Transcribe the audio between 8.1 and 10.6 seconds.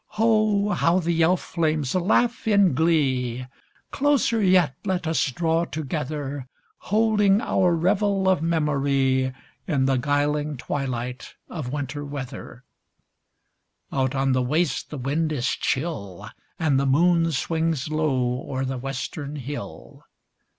of memory In the guiling